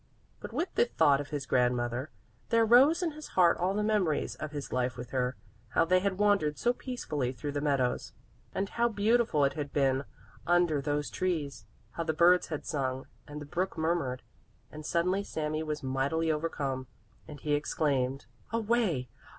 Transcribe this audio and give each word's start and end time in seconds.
But 0.39 0.51
with 0.51 0.73
the 0.73 0.85
thought 0.85 1.21
of 1.21 1.27
his 1.29 1.45
grandmother, 1.45 2.09
there 2.49 2.65
rose 2.65 3.03
in 3.03 3.11
his 3.11 3.27
heart 3.37 3.59
all 3.59 3.75
the 3.75 3.83
memories 3.83 4.33
of 4.33 4.49
his 4.49 4.73
life 4.73 4.97
with 4.97 5.11
her, 5.11 5.35
how 5.75 5.85
they 5.85 5.99
had 5.99 6.17
wandered 6.17 6.57
so 6.57 6.73
peacefully 6.73 7.31
through 7.31 7.51
the 7.51 7.61
meadows, 7.61 8.11
and 8.51 8.67
how 8.67 8.89
beautiful 8.89 9.45
it 9.45 9.53
had 9.53 9.71
been 9.71 10.05
under 10.47 10.81
those 10.81 11.11
trees, 11.11 11.67
how 11.91 12.03
the 12.03 12.13
birds 12.13 12.47
had 12.47 12.65
sung 12.65 13.05
and 13.27 13.39
the 13.39 13.45
brook 13.45 13.77
murmured, 13.77 14.23
and 14.71 14.87
suddenly 14.87 15.23
Sami 15.23 15.61
was 15.61 15.83
mightily 15.83 16.31
overcome, 16.31 16.87
and 17.27 17.39
he 17.41 17.53
exclaimed: 17.53 18.25
"Away! 18.51 19.07